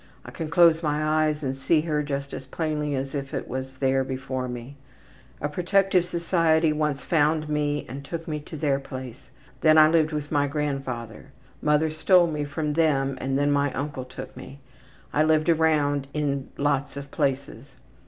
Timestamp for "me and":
7.47-8.03